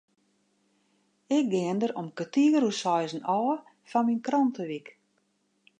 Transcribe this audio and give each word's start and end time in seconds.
Ik 1.37 1.45
gean 1.53 1.77
der 1.81 1.93
om 2.01 2.09
kertier 2.17 2.61
oer 2.65 2.77
seizen 2.81 3.27
ôf 3.39 3.59
foar 3.89 4.05
myn 4.05 4.23
krantewyk. 4.27 4.87